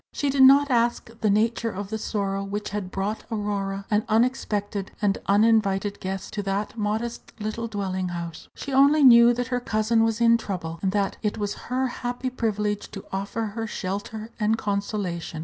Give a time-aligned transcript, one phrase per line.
[0.13, 4.89] She did not ask the nature of the sorrow which had brought Aurora an unexpected
[4.99, 8.49] and uninvited guest to that modest little dwelling house.
[8.55, 12.31] She only knew that her cousin was in trouble, and, that it was her happy
[12.31, 15.39] privilege to offer her shelter and consolation.